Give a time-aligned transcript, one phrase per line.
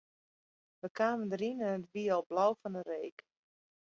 [0.79, 3.17] Wy kamen deryn en it wie al blau fan 'e reek.